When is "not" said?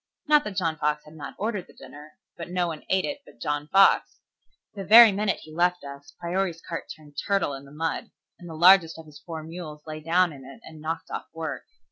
0.25-0.43, 1.13-1.35